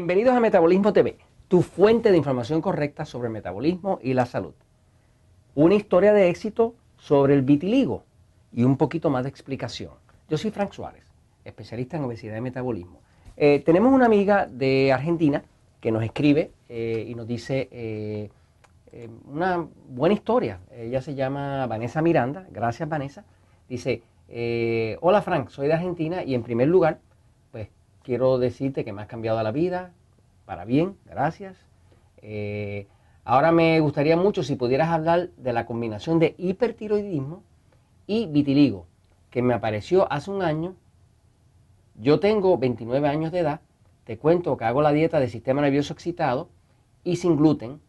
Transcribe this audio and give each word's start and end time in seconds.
Bienvenidos 0.00 0.34
a 0.34 0.40
Metabolismo 0.40 0.94
TV, 0.94 1.18
tu 1.46 1.60
fuente 1.60 2.10
de 2.10 2.16
información 2.16 2.62
correcta 2.62 3.04
sobre 3.04 3.26
el 3.26 3.34
metabolismo 3.34 3.98
y 4.02 4.14
la 4.14 4.24
salud. 4.24 4.54
Una 5.54 5.74
historia 5.74 6.14
de 6.14 6.30
éxito 6.30 6.74
sobre 6.96 7.34
el 7.34 7.42
vitiligo 7.42 8.04
y 8.50 8.62
un 8.64 8.78
poquito 8.78 9.10
más 9.10 9.24
de 9.24 9.28
explicación. 9.28 9.90
Yo 10.30 10.38
soy 10.38 10.52
Frank 10.52 10.72
Suárez, 10.72 11.02
especialista 11.44 11.98
en 11.98 12.04
obesidad 12.04 12.34
y 12.34 12.40
metabolismo. 12.40 13.02
Eh, 13.36 13.62
tenemos 13.62 13.92
una 13.92 14.06
amiga 14.06 14.46
de 14.46 14.90
Argentina 14.90 15.44
que 15.82 15.92
nos 15.92 16.02
escribe 16.02 16.50
eh, 16.70 17.04
y 17.06 17.14
nos 17.14 17.26
dice 17.26 17.68
eh, 17.70 18.30
una 19.30 19.68
buena 19.90 20.14
historia. 20.14 20.60
Ella 20.74 21.02
se 21.02 21.14
llama 21.14 21.66
Vanessa 21.66 22.00
Miranda. 22.00 22.46
Gracias, 22.50 22.88
Vanessa. 22.88 23.26
Dice, 23.68 24.02
hola 25.02 25.20
Frank, 25.20 25.50
soy 25.50 25.66
de 25.66 25.74
Argentina 25.74 26.24
y 26.24 26.34
en 26.34 26.42
primer 26.42 26.68
lugar 26.68 27.00
quiero 28.02 28.38
decirte 28.38 28.84
que 28.84 28.92
me 28.92 29.02
has 29.02 29.08
cambiado 29.08 29.42
la 29.42 29.52
vida 29.52 29.92
para 30.46 30.64
bien, 30.64 30.96
gracias. 31.06 31.56
Eh, 32.22 32.86
ahora 33.24 33.52
me 33.52 33.78
gustaría 33.80 34.16
mucho 34.16 34.42
si 34.42 34.56
pudieras 34.56 34.88
hablar 34.88 35.30
de 35.36 35.52
la 35.52 35.66
combinación 35.66 36.18
de 36.18 36.34
hipertiroidismo 36.38 37.42
y 38.06 38.26
vitiligo, 38.26 38.86
que 39.30 39.42
me 39.42 39.54
apareció 39.54 40.10
hace 40.12 40.30
un 40.30 40.42
año. 40.42 40.74
Yo 41.94 42.18
tengo 42.18 42.58
29 42.58 43.08
años 43.08 43.30
de 43.30 43.40
edad, 43.40 43.60
te 44.04 44.18
cuento 44.18 44.56
que 44.56 44.64
hago 44.64 44.82
la 44.82 44.92
dieta 44.92 45.20
de 45.20 45.28
sistema 45.28 45.62
nervioso 45.62 45.92
excitado 45.92 46.48
y 47.04 47.16
sin 47.16 47.36
gluten 47.36 47.80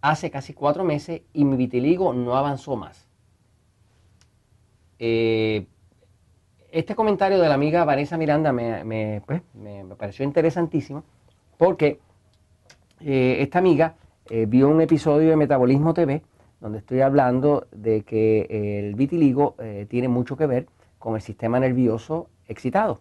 hace 0.00 0.30
casi 0.30 0.52
cuatro 0.52 0.84
meses 0.84 1.22
y 1.32 1.44
mi 1.44 1.56
vitiligo 1.56 2.12
no 2.12 2.36
avanzó 2.36 2.76
más. 2.76 3.08
Eh, 4.98 5.66
este 6.74 6.96
comentario 6.96 7.38
de 7.38 7.48
la 7.48 7.54
amiga 7.54 7.84
Vanessa 7.84 8.18
Miranda 8.18 8.52
me, 8.52 9.22
pues, 9.24 9.42
pareció 9.96 10.24
interesantísimo 10.24 11.04
porque 11.56 12.00
eh, 13.00 13.36
esta 13.38 13.60
amiga 13.60 13.94
eh, 14.28 14.46
vio 14.48 14.68
un 14.68 14.80
episodio 14.80 15.30
de 15.30 15.36
Metabolismo 15.36 15.94
TV 15.94 16.22
donde 16.60 16.78
estoy 16.78 17.00
hablando 17.00 17.68
de 17.70 18.02
que 18.02 18.80
el 18.80 18.96
vitiligo 18.96 19.54
eh, 19.60 19.86
tiene 19.88 20.08
mucho 20.08 20.36
que 20.36 20.46
ver 20.46 20.66
con 20.98 21.14
el 21.14 21.20
sistema 21.20 21.60
nervioso 21.60 22.28
excitado. 22.48 22.94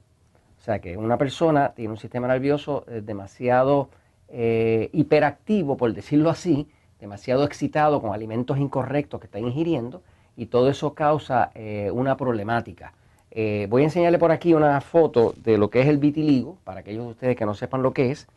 O 0.60 0.62
sea 0.62 0.78
que 0.78 0.96
una 0.96 1.18
persona 1.18 1.74
tiene 1.76 1.94
un 1.94 1.98
sistema 1.98 2.28
nervioso 2.28 2.86
demasiado 3.02 3.90
hiperactivo, 4.30 5.78
por 5.78 5.94
decirlo 5.94 6.30
así, 6.30 6.68
demasiado 7.00 7.44
excitado 7.44 8.02
con 8.02 8.14
alimentos 8.14 8.58
incorrectos 8.58 9.20
que 9.20 9.28
está 9.28 9.40
ingiriendo 9.40 10.02
y 10.36 10.48
todo 10.48 10.70
eso 10.70 10.94
causa 10.94 11.52
una 11.92 12.18
problemática. 12.18 12.94
Eh, 13.36 13.66
voy 13.68 13.82
a 13.82 13.86
enseñarle 13.86 14.20
por 14.20 14.32
aquí 14.32 14.54
una 14.54 14.80
foto 14.80 15.34
de 15.44 15.58
lo 15.58 15.72
que 15.72 15.82
es 15.82 15.88
el 15.88 15.98
vitiligo, 15.98 16.60
para 16.64 16.82
aquellos 16.82 17.06
de 17.06 17.12
ustedes 17.12 17.36
que 17.36 17.48
no 17.48 17.56
sepan 17.56 17.82
lo 17.82 17.92
que 17.92 18.12
es. 18.12 18.28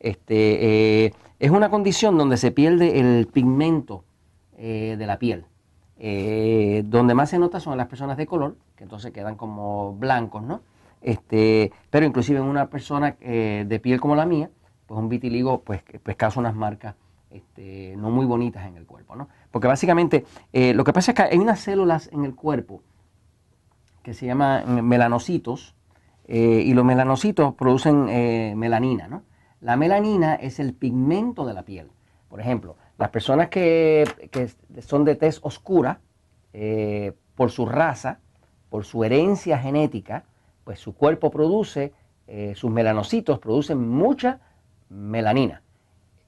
Este, 0.00 1.04
eh, 1.04 1.14
es 1.38 1.50
una 1.50 1.68
condición 1.68 2.16
donde 2.16 2.38
se 2.38 2.50
pierde 2.52 2.98
el 2.98 3.26
pigmento 3.26 4.04
eh, 4.56 4.96
de 4.98 5.06
la 5.06 5.18
piel. 5.18 5.44
donde 6.84 7.14
más 7.14 7.30
se 7.30 7.38
nota 7.38 7.60
son 7.60 7.76
las 7.76 7.86
personas 7.86 8.16
de 8.16 8.26
color, 8.26 8.56
que 8.76 8.84
entonces 8.84 9.12
quedan 9.12 9.36
como 9.36 9.94
blancos, 9.94 10.42
¿no? 10.42 10.62
Este, 11.02 11.70
pero 11.90 12.06
inclusive 12.06 12.38
en 12.38 12.46
una 12.46 12.68
persona 12.68 13.16
de 13.20 13.80
piel 13.82 14.00
como 14.00 14.16
la 14.16 14.26
mía, 14.26 14.50
pues 14.86 14.98
un 14.98 15.08
vitiligo 15.08 15.60
pues, 15.62 15.82
pues 16.02 16.16
causa 16.16 16.40
unas 16.40 16.54
marcas 16.54 16.94
este, 17.30 17.94
no 17.96 18.10
muy 18.10 18.26
bonitas 18.26 18.66
en 18.66 18.76
el 18.76 18.86
cuerpo, 18.86 19.16
¿no? 19.16 19.28
Porque 19.50 19.68
básicamente 19.68 20.24
lo 20.52 20.84
que 20.84 20.92
pasa 20.92 21.12
es 21.12 21.14
que 21.14 21.22
hay 21.22 21.38
unas 21.38 21.60
células 21.60 22.08
en 22.12 22.24
el 22.24 22.34
cuerpo 22.34 22.82
que 24.06 24.14
se 24.14 24.24
llaman 24.24 24.86
melanocitos, 24.86 25.74
eh, 26.28 26.62
y 26.64 26.74
los 26.74 26.84
melanocitos 26.84 27.54
producen 27.54 28.08
eh, 28.08 28.54
melanina. 28.56 29.08
¿no? 29.08 29.24
La 29.60 29.76
melanina 29.76 30.36
es 30.36 30.60
el 30.60 30.74
pigmento 30.74 31.44
de 31.44 31.52
la 31.52 31.64
piel. 31.64 31.90
Por 32.28 32.38
ejemplo, 32.40 32.76
las 32.98 33.08
personas 33.08 33.48
que, 33.48 34.04
son 34.78 35.04
de 35.04 35.16
tez 35.16 35.40
oscura, 35.42 35.98
eh, 36.52 37.14
por 37.34 37.50
su 37.50 37.66
raza, 37.66 38.20
por 38.70 38.84
su 38.84 39.02
herencia 39.02 39.58
genética, 39.58 40.22
pues 40.62 40.78
su 40.78 40.94
cuerpo 40.94 41.32
produce, 41.32 41.92
sus 42.54 42.70
melanocitos 42.70 43.40
producen 43.40 43.88
mucha 43.88 44.38
melanina, 44.88 45.62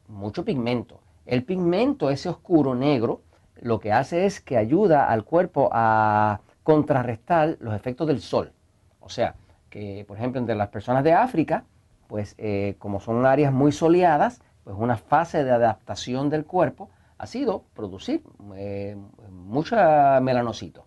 mucho 0.08 0.44
pigmento. 0.44 1.00
El 1.26 1.44
pigmento, 1.44 2.10
ese 2.10 2.28
oscuro 2.28 2.74
negro, 2.74 3.20
lo 3.60 3.78
que 3.78 3.92
hace 3.92 4.26
es 4.26 4.40
que 4.40 4.56
ayuda 4.56 5.08
al 5.08 5.22
cuerpo 5.22 5.68
a 5.72 6.40
contrarrestar 6.68 7.56
los 7.60 7.74
efectos 7.74 8.06
del 8.06 8.20
sol. 8.20 8.52
O 9.00 9.08
sea, 9.08 9.36
que 9.70 10.04
por 10.06 10.18
ejemplo 10.18 10.38
entre 10.38 10.54
las 10.54 10.68
personas 10.68 11.02
de 11.02 11.14
África, 11.14 11.64
pues 12.08 12.34
eh, 12.36 12.74
como 12.78 13.00
son 13.00 13.24
áreas 13.24 13.54
muy 13.54 13.72
soleadas, 13.72 14.42
pues 14.64 14.76
una 14.78 14.98
fase 14.98 15.44
de 15.44 15.50
adaptación 15.50 16.28
del 16.28 16.44
cuerpo 16.44 16.90
ha 17.16 17.26
sido 17.26 17.64
producir 17.72 18.22
eh, 18.54 18.98
mucha 19.30 20.20
melanocito 20.20 20.84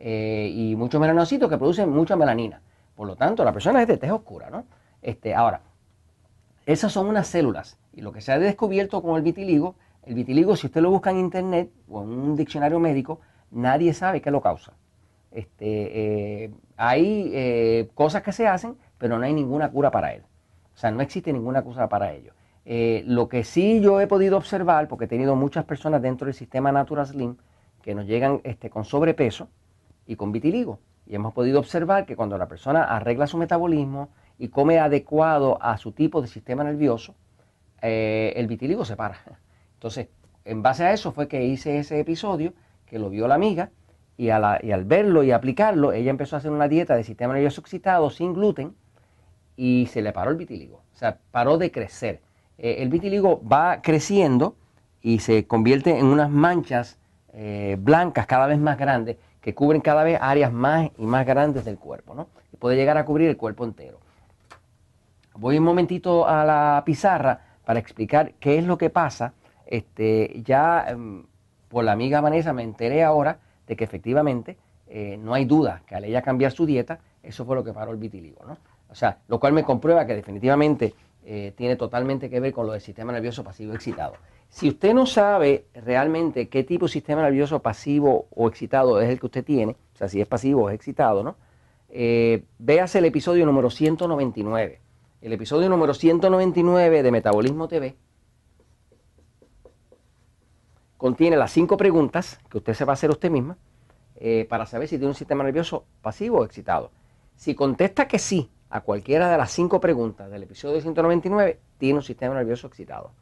¿eh? 0.00 0.50
y 0.52 0.74
muchos 0.74 1.00
melanocitos 1.00 1.48
que 1.48 1.58
producen 1.58 1.90
mucha 1.90 2.16
melanina. 2.16 2.60
Por 2.96 3.06
lo 3.06 3.14
tanto, 3.14 3.44
la 3.44 3.52
persona 3.52 3.82
es 3.82 3.86
de 3.86 3.98
tez 3.98 4.10
oscura. 4.10 4.50
¿no? 4.50 4.64
Este, 5.00 5.32
ahora, 5.32 5.60
esas 6.66 6.90
son 6.90 7.06
unas 7.06 7.28
células 7.28 7.78
y 7.92 8.00
lo 8.00 8.10
que 8.10 8.20
se 8.20 8.32
ha 8.32 8.40
descubierto 8.40 9.00
con 9.00 9.14
el 9.14 9.22
vitiligo, 9.22 9.76
el 10.02 10.14
vitiligo 10.14 10.56
si 10.56 10.66
usted 10.66 10.80
lo 10.80 10.90
busca 10.90 11.10
en 11.10 11.18
internet 11.18 11.70
o 11.88 12.02
en 12.02 12.08
un 12.08 12.34
diccionario 12.34 12.80
médico, 12.80 13.20
nadie 13.52 13.94
sabe 13.94 14.20
qué 14.20 14.32
lo 14.32 14.40
causa. 14.40 14.72
Este, 15.34 16.44
eh, 16.44 16.50
hay 16.76 17.32
eh, 17.34 17.90
cosas 17.94 18.22
que 18.22 18.30
se 18.30 18.46
hacen, 18.46 18.76
pero 18.98 19.18
no 19.18 19.24
hay 19.24 19.32
ninguna 19.34 19.68
cura 19.68 19.90
para 19.90 20.14
él. 20.14 20.22
O 20.74 20.76
sea, 20.78 20.92
no 20.92 21.02
existe 21.02 21.32
ninguna 21.32 21.62
cura 21.62 21.88
para 21.88 22.12
ello. 22.12 22.32
Eh, 22.64 23.02
lo 23.04 23.28
que 23.28 23.42
sí 23.42 23.80
yo 23.80 24.00
he 24.00 24.06
podido 24.06 24.36
observar, 24.36 24.86
porque 24.86 25.06
he 25.06 25.08
tenido 25.08 25.34
muchas 25.34 25.64
personas 25.64 26.00
dentro 26.00 26.26
del 26.26 26.34
sistema 26.34 26.70
Natural 26.70 27.04
Slim 27.04 27.36
que 27.82 27.96
nos 27.96 28.06
llegan 28.06 28.40
este, 28.44 28.70
con 28.70 28.84
sobrepeso 28.84 29.48
y 30.06 30.14
con 30.14 30.30
vitiligo. 30.30 30.78
Y 31.04 31.16
hemos 31.16 31.34
podido 31.34 31.58
observar 31.58 32.06
que 32.06 32.14
cuando 32.14 32.38
la 32.38 32.46
persona 32.46 32.84
arregla 32.84 33.26
su 33.26 33.36
metabolismo 33.36 34.10
y 34.38 34.48
come 34.48 34.78
adecuado 34.78 35.58
a 35.60 35.76
su 35.78 35.90
tipo 35.90 36.22
de 36.22 36.28
sistema 36.28 36.62
nervioso, 36.62 37.16
el 37.82 38.46
vitiligo 38.46 38.84
se 38.86 38.96
para. 38.96 39.18
Entonces, 39.74 40.08
en 40.44 40.62
base 40.62 40.84
a 40.84 40.92
eso 40.92 41.12
fue 41.12 41.28
que 41.28 41.44
hice 41.44 41.78
ese 41.78 42.00
episodio, 42.00 42.54
que 42.86 42.98
lo 42.98 43.10
vio 43.10 43.28
la 43.28 43.34
amiga, 43.34 43.70
y, 44.16 44.30
al 44.30 44.84
verlo 44.84 45.22
y 45.24 45.32
aplicarlo, 45.32 45.92
ella 45.92 46.10
empezó 46.10 46.36
a 46.36 46.38
hacer 46.38 46.50
una 46.50 46.68
dieta 46.68 46.94
de 46.94 47.04
sistema 47.04 47.34
nervioso 47.34 47.60
excitado 47.60 48.10
sin 48.10 48.32
gluten 48.32 48.74
y 49.56 49.88
se 49.90 50.02
le 50.02 50.12
paró 50.12 50.30
el 50.30 50.36
vitiligo. 50.36 50.82
O 50.94 50.96
sea, 50.96 51.18
paró 51.30 51.58
de 51.58 51.70
crecer. 51.70 52.20
Eh, 52.58 52.76
el 52.78 52.88
vitiligo 52.88 53.42
va 53.46 53.82
creciendo 53.82 54.56
y 55.02 55.18
se 55.18 55.46
convierte 55.46 55.98
en 55.98 56.06
unas 56.06 56.30
manchas 56.30 56.98
eh, 57.32 57.76
blancas 57.78 58.26
cada 58.26 58.46
vez 58.46 58.58
más 58.58 58.78
grandes 58.78 59.16
que 59.40 59.54
cubren 59.54 59.80
cada 59.80 60.04
vez 60.04 60.18
áreas 60.22 60.52
más 60.52 60.90
y 60.96 61.04
más 61.04 61.26
grandes 61.26 61.64
del 61.64 61.78
cuerpo, 61.78 62.14
¿no? 62.14 62.28
Y 62.52 62.56
puede 62.56 62.76
llegar 62.76 62.96
a 62.96 63.04
cubrir 63.04 63.28
el 63.28 63.36
cuerpo 63.36 63.64
entero. 63.64 63.98
Voy 65.34 65.58
un 65.58 65.64
momentito 65.64 66.26
a 66.26 66.44
la 66.44 66.82
pizarra 66.86 67.40
para 67.64 67.80
explicar 67.80 68.32
qué 68.40 68.56
es 68.56 68.64
lo 68.64 68.78
que 68.78 68.88
pasa. 68.88 69.34
Este, 69.66 70.40
ya 70.44 70.86
em, 70.88 71.26
por 71.68 71.84
la 71.84 71.92
amiga 71.92 72.20
Vanessa 72.20 72.52
me 72.52 72.62
enteré 72.62 73.02
ahora 73.02 73.40
de 73.66 73.76
que 73.76 73.84
efectivamente 73.84 74.56
eh, 74.86 75.16
no 75.16 75.34
hay 75.34 75.44
duda 75.44 75.82
que 75.86 75.94
al 75.94 76.04
ella 76.04 76.22
cambiar 76.22 76.52
su 76.52 76.66
dieta, 76.66 77.00
eso 77.22 77.44
fue 77.44 77.56
lo 77.56 77.64
que 77.64 77.72
paró 77.72 77.92
el 77.92 77.98
vitiligo. 77.98 78.44
¿no? 78.46 78.58
O 78.90 78.94
sea, 78.94 79.18
lo 79.28 79.40
cual 79.40 79.52
me 79.52 79.64
comprueba 79.64 80.06
que 80.06 80.14
definitivamente 80.14 80.94
eh, 81.24 81.52
tiene 81.56 81.76
totalmente 81.76 82.28
que 82.28 82.38
ver 82.38 82.52
con 82.52 82.66
lo 82.66 82.72
del 82.72 82.80
sistema 82.80 83.12
nervioso 83.12 83.42
pasivo 83.42 83.72
excitado. 83.72 84.14
Si 84.48 84.68
usted 84.68 84.94
no 84.94 85.06
sabe 85.06 85.66
realmente 85.74 86.48
qué 86.48 86.62
tipo 86.62 86.86
de 86.86 86.92
sistema 86.92 87.22
nervioso 87.22 87.60
pasivo 87.60 88.28
o 88.30 88.46
excitado 88.46 89.00
es 89.00 89.08
el 89.08 89.18
que 89.18 89.26
usted 89.26 89.44
tiene, 89.44 89.72
o 89.72 89.96
sea, 89.96 90.08
si 90.08 90.20
es 90.20 90.28
pasivo 90.28 90.64
o 90.64 90.68
es 90.68 90.74
excitado, 90.74 91.24
¿no? 91.24 91.36
Eh, 91.88 92.44
véase 92.58 92.98
el 92.98 93.06
episodio 93.06 93.46
número 93.46 93.70
199. 93.70 94.80
El 95.22 95.32
episodio 95.32 95.68
número 95.68 95.94
199 95.94 97.02
de 97.02 97.10
Metabolismo 97.10 97.66
TV 97.68 97.96
contiene 100.98 101.36
las 101.36 101.50
cinco 101.50 101.76
preguntas 101.76 102.38
que 102.48 102.58
usted 102.58 102.74
se 102.74 102.84
va 102.84 102.92
a 102.92 102.94
hacer 102.94 103.10
usted 103.10 103.30
misma 103.30 103.56
eh, 104.16 104.46
para 104.48 104.66
saber 104.66 104.88
si 104.88 104.96
tiene 104.96 105.08
un 105.08 105.14
sistema 105.14 105.44
nervioso 105.44 105.84
pasivo 106.02 106.38
o 106.38 106.44
excitado. 106.44 106.90
Si 107.36 107.54
contesta 107.54 108.06
que 108.06 108.18
sí 108.18 108.50
a 108.70 108.80
cualquiera 108.80 109.30
de 109.30 109.38
las 109.38 109.50
cinco 109.50 109.80
preguntas 109.80 110.30
del 110.30 110.42
episodio 110.42 110.80
199, 110.80 111.60
tiene 111.78 111.98
un 111.98 112.02
sistema 112.02 112.34
nervioso 112.34 112.66
excitado. 112.66 113.12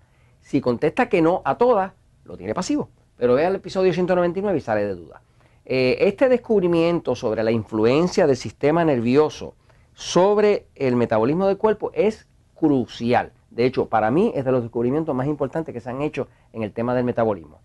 Si 0.40 0.60
contesta 0.60 1.08
que 1.08 1.22
no 1.22 1.42
a 1.44 1.56
todas, 1.56 1.92
lo 2.24 2.36
tiene 2.36 2.54
pasivo. 2.54 2.90
Pero 3.16 3.34
vea 3.34 3.48
el 3.48 3.56
episodio 3.56 3.92
199 3.92 4.58
y 4.58 4.60
sale 4.60 4.84
de 4.84 4.94
duda. 4.94 5.22
Eh, 5.64 5.96
este 6.00 6.28
descubrimiento 6.28 7.14
sobre 7.14 7.42
la 7.44 7.52
influencia 7.52 8.26
del 8.26 8.36
sistema 8.36 8.84
nervioso 8.84 9.54
sobre 9.94 10.66
el 10.74 10.96
metabolismo 10.96 11.46
del 11.46 11.58
cuerpo 11.58 11.90
es 11.94 12.26
crucial. 12.54 13.32
De 13.50 13.64
hecho, 13.66 13.86
para 13.86 14.10
mí 14.10 14.32
es 14.34 14.44
de 14.44 14.52
los 14.52 14.62
descubrimientos 14.62 15.14
más 15.14 15.26
importantes 15.26 15.72
que 15.72 15.80
se 15.80 15.90
han 15.90 16.02
hecho 16.02 16.28
en 16.52 16.62
el 16.62 16.72
tema 16.72 16.94
del 16.94 17.04
metabolismo. 17.04 17.60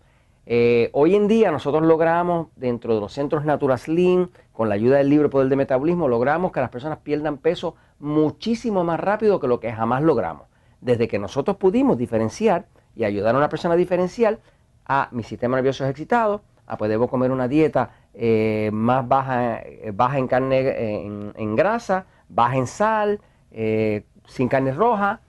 Eh, 0.50 0.88
hoy 0.94 1.14
en 1.14 1.28
día 1.28 1.50
nosotros 1.50 1.82
logramos, 1.82 2.46
dentro 2.56 2.94
de 2.94 3.00
los 3.02 3.12
centros 3.12 3.44
Natura 3.44 3.76
Slim, 3.76 4.28
con 4.54 4.70
la 4.70 4.76
ayuda 4.76 4.96
del 4.96 5.10
libro 5.10 5.28
Poder 5.28 5.50
de 5.50 5.56
Metabolismo, 5.56 6.08
logramos 6.08 6.52
que 6.52 6.60
las 6.60 6.70
personas 6.70 7.00
pierdan 7.00 7.36
peso 7.36 7.76
muchísimo 7.98 8.82
más 8.82 8.98
rápido 8.98 9.40
que 9.40 9.46
lo 9.46 9.60
que 9.60 9.70
jamás 9.70 10.02
logramos. 10.02 10.46
desde 10.80 11.06
que 11.06 11.18
nosotros 11.18 11.56
pudimos 11.56 11.98
diferenciar 11.98 12.66
y 12.96 13.04
ayudar 13.04 13.34
a 13.34 13.38
una 13.38 13.50
persona 13.50 13.74
a 13.74 13.76
diferenciar, 13.76 14.38
a 14.86 15.08
mi 15.10 15.22
sistema 15.22 15.56
nervioso 15.56 15.84
es 15.84 15.90
excitado, 15.90 16.40
a 16.66 16.78
pues 16.78 16.88
debo 16.88 17.08
comer 17.08 17.30
una 17.30 17.46
dieta 17.46 17.90
eh, 18.14 18.70
más 18.72 19.06
baja, 19.06 19.58
eh, 19.58 19.92
baja 19.92 20.16
en 20.16 20.28
carne, 20.28 21.34
en, 21.36 21.56
grasa, 21.56 22.06
baja 22.28 22.56
en 22.56 22.66
sal, 22.66 23.20
sin 23.50 24.48
carne 24.48 24.72
roja, 24.72 25.20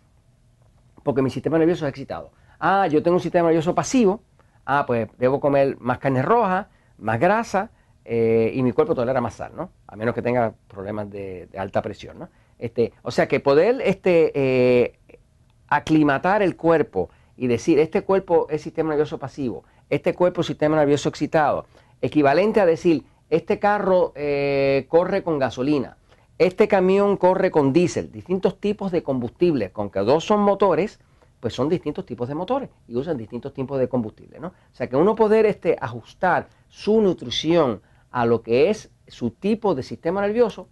porque 1.04 1.22
mi 1.22 1.30
sistema 1.30 1.58
nervioso 1.58 1.86
es 1.86 1.90
excitado. 1.90 2.32
Ah, 2.60 2.88
yo 2.88 3.02
tengo 3.02 3.18
un 3.18 3.22
sistema 3.22 3.48
nervioso 3.48 3.74
pasivo, 3.74 4.22
ah, 4.78 4.86
pues 4.86 5.10
debo 5.18 5.40
comer 5.40 5.78
más 5.80 5.98
carne 6.00 6.22
roja, 6.22 6.70
más 6.98 7.20
grasa, 7.20 7.72
y 8.06 8.64
mi 8.64 8.72
cuerpo 8.72 8.96
tolera 8.96 9.22
más 9.22 9.36
sal, 9.36 9.52
¿no? 9.56 9.70
A 9.86 9.96
menos 9.96 10.16
que 10.16 10.24
tenga 10.24 10.54
problemas 10.68 11.12
de, 11.12 11.48
alta 11.56 11.84
presión, 11.84 12.18
¿no? 12.18 12.30
Este, 12.58 12.92
o 13.04 13.12
sea 13.12 13.28
que 13.28 13.40
poder 13.40 13.82
este, 13.86 14.96
aclimatar 15.68 16.42
el 16.42 16.56
cuerpo 16.56 17.10
y 17.38 17.48
decir, 17.48 17.80
este 17.80 18.02
cuerpo 18.02 18.48
es 18.50 18.62
sistema 18.62 18.90
nervioso 18.90 19.18
pasivo, 19.18 19.64
este 19.90 20.14
cuerpo 20.14 20.44
sistema 20.44 20.76
nervioso 20.76 21.10
excitado, 21.10 21.66
equivalente 22.02 22.60
a 22.60 22.66
decir, 22.66 23.06
este 23.30 23.60
carro 23.60 24.12
eh, 24.16 24.86
corre 24.90 25.24
con 25.24 25.40
gasolina, 25.40 25.98
este 26.38 26.68
camión 26.68 27.18
corre 27.18 27.52
con 27.52 27.74
diésel, 27.74 28.12
distintos 28.12 28.60
tipos 28.60 28.92
de 28.92 29.04
combustible, 29.04 29.72
con 29.72 29.90
que 29.90 30.00
dos 30.00 30.26
son 30.26 30.42
motores, 30.42 31.00
pues 31.40 31.54
son 31.54 31.70
distintos 31.70 32.06
tipos 32.06 32.28
de 32.28 32.36
motores 32.36 32.70
y 32.88 32.96
usan 32.96 33.18
distintos 33.18 33.54
tipos 33.54 33.80
de 33.80 33.88
combustible, 33.88 34.40
¿no? 34.40 34.48
O 34.48 34.74
sea 34.74 34.88
que 34.88 34.96
uno 34.96 35.16
poder 35.16 35.46
este, 35.46 35.78
ajustar 35.80 36.50
su 36.68 37.02
nutrición 37.02 37.82
a 38.12 38.26
lo 38.26 38.42
que 38.42 38.70
es 38.70 38.90
su 39.08 39.32
tipo 39.32 39.76
de 39.76 39.84
sistema 39.84 40.22
nervioso, 40.22 40.68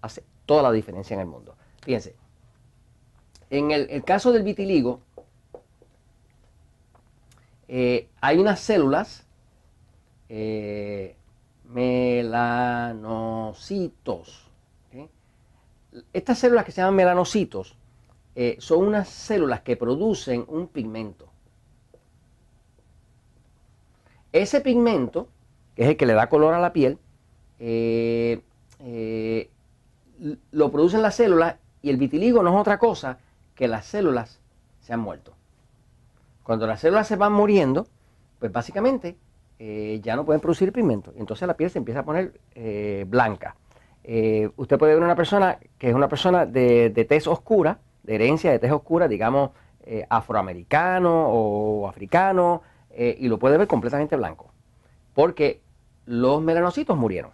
hace 0.00 0.22
toda 0.46 0.62
la 0.62 0.72
diferencia 0.72 1.14
en 1.14 1.20
el 1.20 1.26
mundo. 1.26 1.56
Fíjense, 1.82 2.14
en 3.50 3.70
el 3.70 4.04
caso 4.04 4.32
del 4.32 4.42
vitiligo, 4.42 5.00
eh, 7.68 8.08
hay 8.20 8.38
unas 8.38 8.60
células, 8.60 9.26
eh, 10.28 11.16
melanocitos. 11.64 12.90
Estas 16.12 16.38
células 16.38 16.64
que 16.64 16.72
se 16.72 16.80
llaman 16.80 16.96
melanocitos 16.96 17.76
eh, 18.34 18.56
son 18.58 18.86
unas 18.86 19.08
células 19.08 19.60
que 19.60 19.76
producen 19.76 20.44
un 20.48 20.68
pigmento. 20.68 21.28
Ese 24.32 24.60
pigmento, 24.60 25.28
que 25.76 25.84
es 25.84 25.88
el 25.90 25.96
que 25.96 26.06
le 26.06 26.14
da 26.14 26.28
color 26.28 26.54
a 26.54 26.58
la 26.58 26.72
piel, 26.72 26.98
lo 30.50 30.70
producen 30.70 31.02
las 31.02 31.14
células 31.14 31.56
y 31.82 31.90
el 31.90 31.96
vitiligo 31.96 32.42
no 32.42 32.50
es 32.54 32.60
otra 32.60 32.78
cosa 32.78 33.18
que 33.54 33.68
las 33.68 33.86
células 33.86 34.40
se 34.80 34.92
han 34.92 35.00
muerto. 35.00 35.34
Cuando 36.42 36.66
las 36.66 36.80
células 36.80 37.06
se 37.06 37.16
van 37.16 37.32
muriendo, 37.32 37.86
pues 38.38 38.52
básicamente 38.52 39.16
eh, 39.58 40.00
ya 40.02 40.16
no 40.16 40.24
pueden 40.24 40.40
producir 40.40 40.72
pigmento. 40.72 41.12
Entonces 41.16 41.48
la 41.48 41.56
piel 41.56 41.70
se 41.70 41.78
empieza 41.78 42.00
a 42.00 42.04
poner 42.04 42.38
eh, 42.54 43.04
blanca. 43.08 43.56
Eh, 44.02 44.50
usted 44.56 44.78
puede 44.78 44.94
ver 44.94 45.02
una 45.02 45.16
persona 45.16 45.58
que 45.78 45.88
es 45.88 45.94
una 45.94 46.08
persona 46.08 46.44
de, 46.44 46.90
de 46.90 47.04
tez 47.04 47.26
oscura, 47.26 47.78
de 48.04 48.14
herencia 48.14 48.52
de 48.52 48.58
tez 48.58 48.70
oscura, 48.70 49.08
digamos 49.08 49.50
afroamericano 50.08 51.28
o 51.28 51.88
africano, 51.88 52.62
y 52.96 53.28
lo 53.28 53.38
puede 53.38 53.58
ver 53.58 53.66
completamente 53.66 54.16
blanco. 54.16 54.52
Porque 55.12 55.60
los 56.06 56.40
melanocitos 56.40 56.96
murieron. 56.96 57.32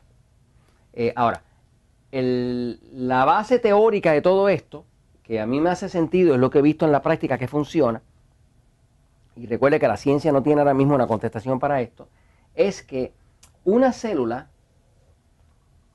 ahora, 1.14 1.42
la 2.12 3.24
base 3.24 3.58
teórica 3.58 4.12
de 4.12 4.22
todo 4.22 4.48
esto, 4.48 4.84
que 5.22 5.40
a 5.40 5.46
mí 5.46 5.60
me 5.60 5.70
hace 5.70 5.88
sentido, 5.88 6.34
es 6.34 6.40
lo 6.40 6.50
que 6.50 6.58
he 6.58 6.62
visto 6.62 6.84
en 6.84 6.92
la 6.92 7.02
práctica 7.02 7.38
que 7.38 7.46
funciona, 7.46 8.02
y 9.36 9.46
recuerde 9.46 9.78
que 9.78 9.88
la 9.88 9.96
ciencia 9.96 10.32
no 10.32 10.42
tiene 10.42 10.60
ahora 10.60 10.74
mismo 10.74 10.94
una 10.94 11.06
contestación 11.06 11.60
para 11.60 11.80
esto, 11.80 12.08
es 12.54 12.82
que 12.82 13.12
una 13.64 13.92
célula, 13.92 14.48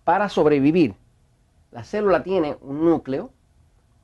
para 0.04 0.30
sobrevivir, 0.30 0.96
la 1.72 1.84
célula 1.84 2.24
tiene 2.24 2.56
un 2.62 2.86
núcleo 2.86 3.32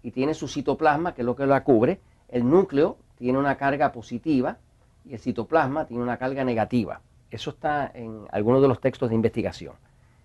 y 0.04 0.12
tiene 0.12 0.34
su 0.34 0.48
citoplasma, 0.48 1.14
que 1.14 1.22
es 1.22 1.26
lo 1.26 1.36
que 1.36 1.46
la 1.46 1.64
cubre. 1.64 2.00
El 2.30 2.50
núcleo 2.50 2.98
tiene 3.18 3.38
una 3.38 3.56
carga 3.58 3.92
positiva 3.92 4.58
y 5.06 5.14
el 5.14 5.20
citoplasma 5.20 5.86
tiene 5.86 6.04
una 6.04 6.18
carga 6.18 6.44
negativa. 6.44 7.02
Eso 7.30 7.52
está 7.52 7.92
en 7.94 8.26
algunos 8.32 8.62
de 8.62 8.68
los 8.68 8.82
textos 8.82 9.10
de 9.10 9.16
investigación. 9.16 9.76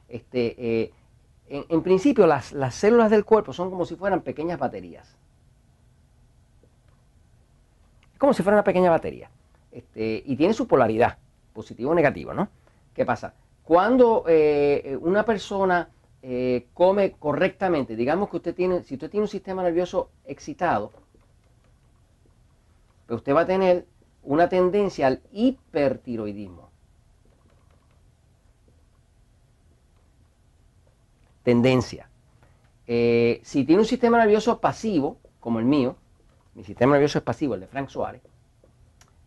Este, 0.08 0.55
eh, 0.58 0.93
en, 1.49 1.82
principio, 1.82 2.26
las 2.26 2.75
células 2.75 3.11
del 3.11 3.25
cuerpo 3.25 3.52
son 3.52 3.70
como 3.70 3.84
si 3.84 3.94
fueran 3.94 4.23
pequeñas 4.23 4.58
baterías 4.58 5.17
como 8.19 8.32
si 8.32 8.43
fuera 8.43 8.56
una 8.56 8.64
pequeña 8.64 8.90
batería. 8.90 9.31
Este, 9.70 10.23
y 10.25 10.37
tiene 10.37 10.55
su 10.55 10.67
polaridad, 10.67 11.19
positivo 11.52 11.90
o 11.90 11.94
negativo, 11.94 12.32
¿no? 12.32 12.49
¿Qué 12.94 13.05
pasa? 13.05 13.34
Cuando 13.62 14.25
eh, 14.26 14.96
una 15.00 15.25
persona 15.25 15.88
eh, 16.28 16.67
come 16.75 17.12
correctamente, 17.12 17.94
digamos 17.94 18.28
que 18.28 18.38
usted 18.38 18.52
tiene, 18.52 18.82
si 18.82 18.94
usted 18.94 19.08
tiene 19.08 19.23
un 19.23 19.28
sistema 19.28 19.62
nervioso 19.62 20.11
excitado, 20.25 20.90
pues 23.06 23.19
usted 23.19 23.32
va 23.32 23.43
a 23.43 23.46
tener 23.46 23.87
una 24.25 24.49
tendencia 24.49 25.06
al 25.06 25.23
hipertiroidismo. 25.31 26.69
Tendencia. 31.44 32.11
Eh, 32.88 33.40
si 33.44 33.64
tiene 33.64 33.82
un 33.82 33.87
sistema 33.87 34.19
nervioso 34.19 34.61
pasivo, 34.61 35.19
como 35.38 35.61
el 35.61 35.64
mío, 35.64 35.94
mi 36.56 36.64
sistema 36.64 36.94
nervioso 36.94 37.19
es 37.19 37.25
pasivo, 37.25 37.55
el 37.55 37.61
de 37.61 37.69
Frank 37.69 37.88
Suárez, 37.88 38.23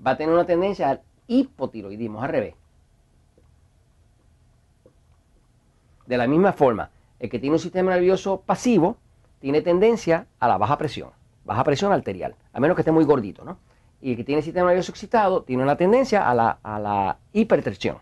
va 0.06 0.12
a 0.12 0.18
tener 0.18 0.34
una 0.34 0.46
tendencia 0.46 0.90
al 0.90 1.02
hipotiroidismo, 1.28 2.22
al 2.22 2.30
revés. 2.30 2.56
De 6.10 6.18
la 6.18 6.26
misma 6.26 6.54
forma, 6.54 6.90
el 7.20 7.30
que 7.30 7.38
tiene 7.38 7.54
un 7.54 7.60
sistema 7.60 7.92
nervioso 7.92 8.42
pasivo 8.42 8.98
tiene 9.38 9.62
tendencia 9.62 10.26
a 10.40 10.48
la 10.48 10.58
baja 10.58 10.76
presión, 10.76 11.12
baja 11.46 11.64
presión 11.64 11.92
arterial, 11.94 12.36
a 12.52 12.60
menos 12.60 12.74
que 12.74 12.82
esté 12.82 12.92
muy 12.92 13.06
gordito, 13.06 13.46
¿no? 13.46 13.60
Y 14.02 14.10
el 14.10 14.18
que 14.18 14.24
tiene 14.24 14.42
sistema 14.42 14.70
nervioso 14.70 14.92
excitado 14.92 15.44
tiene 15.44 15.62
una 15.62 15.78
tendencia 15.78 16.28
a 16.28 16.34
la, 16.34 17.18
hipertensión. 17.32 18.00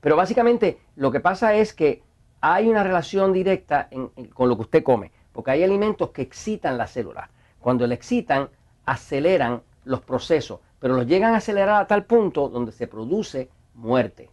Pero 0.00 0.14
básicamente 0.14 0.78
lo 0.94 1.10
que 1.10 1.18
pasa 1.18 1.52
es 1.54 1.74
que 1.74 2.04
hay 2.40 2.68
una 2.68 2.84
relación 2.84 3.32
directa 3.32 3.88
con 4.32 4.48
lo 4.48 4.54
que 4.54 4.62
usted 4.62 4.84
come, 4.84 5.10
porque 5.32 5.50
hay 5.50 5.64
alimentos 5.64 6.10
que 6.10 6.22
excitan 6.22 6.78
las 6.78 6.92
células. 6.92 7.28
Cuando 7.58 7.88
le 7.88 7.96
excitan, 7.96 8.50
aceleran 8.86 9.62
los 9.82 10.00
procesos, 10.02 10.60
pero 10.78 10.94
los 10.94 11.08
llegan 11.08 11.34
a 11.34 11.38
acelerar 11.38 11.82
a 11.82 11.88
tal 11.88 12.04
punto 12.04 12.48
donde 12.48 12.70
se 12.70 12.86
produce 12.86 13.50
muerte. 13.74 14.30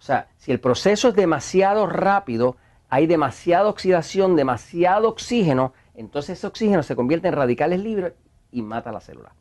O 0.00 0.02
sea, 0.02 0.28
si 0.38 0.50
el 0.50 0.60
proceso 0.60 1.08
es 1.08 1.14
demasiado 1.14 1.86
rápido, 1.86 2.56
hay 2.88 3.06
demasiada 3.06 3.68
oxidación, 3.68 4.34
demasiado 4.34 5.08
oxígeno, 5.08 5.74
entonces 5.94 6.38
ese 6.38 6.46
oxígeno 6.46 6.82
se 6.82 6.96
convierte 6.96 7.28
en 7.28 7.34
radicales 7.34 7.80
libres 7.80 8.14
y 8.50 8.62
mata 8.62 8.92
la 8.92 9.00
célula. 9.00 9.34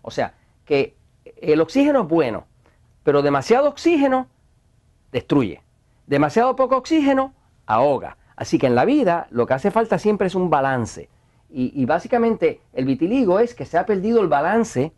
O 0.00 0.10
sea, 0.10 0.34
que 0.64 0.96
el 1.36 1.60
oxígeno 1.60 2.02
es 2.02 2.08
bueno, 2.08 2.46
pero 3.02 3.20
demasiado 3.20 3.68
oxígeno 3.68 4.28
destruye. 5.12 5.62
Demasiado 6.06 6.56
poco 6.56 6.76
oxígeno 6.78 7.34
ahoga. 7.66 8.16
Así 8.36 8.58
que 8.58 8.66
en 8.66 8.74
la 8.74 8.86
vida 8.86 9.26
lo 9.30 9.46
que 9.46 9.54
hace 9.54 9.70
falta 9.70 9.98
siempre 9.98 10.28
es 10.28 10.34
un 10.34 10.48
balance. 10.48 11.10
Y, 11.48 11.84
básicamente 11.86 12.60
el 12.72 12.84
vitiligo 12.84 13.38
es 13.38 13.54
que 13.54 13.64
se 13.64 13.78
ha 13.78 13.86
perdido 13.86 14.20
el 14.20 14.28
balance 14.28 14.92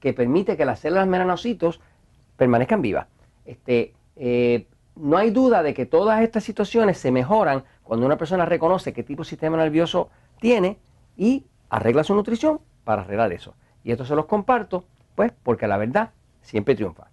que 0.00 0.12
permite 0.12 0.56
que 0.56 0.64
las 0.64 0.80
células 0.80 1.06
melanocitos 1.06 1.80
permanezcan 2.36 2.80
vivas. 2.80 3.08
Este, 3.44 3.94
eh, 4.18 4.66
no 4.96 5.16
hay 5.16 5.30
duda 5.30 5.62
de 5.62 5.74
que 5.74 5.86
todas 5.86 6.22
estas 6.22 6.44
situaciones 6.44 6.98
se 6.98 7.12
mejoran 7.12 7.64
cuando 7.82 8.04
una 8.04 8.18
persona 8.18 8.44
reconoce 8.44 8.92
qué 8.92 9.02
tipo 9.02 9.22
de 9.22 9.28
sistema 9.28 9.56
nervioso 9.56 10.10
tiene 10.40 10.78
y 11.16 11.46
arregla 11.70 12.04
su 12.04 12.14
nutrición 12.14 12.60
para 12.84 13.02
arreglar 13.02 13.32
eso. 13.32 13.54
Y 13.84 13.92
esto 13.92 14.04
se 14.04 14.16
los 14.16 14.26
comparto, 14.26 14.84
pues, 15.14 15.32
porque 15.42 15.68
la 15.68 15.76
verdad 15.76 16.10
siempre 16.42 16.74
triunfa. 16.74 17.08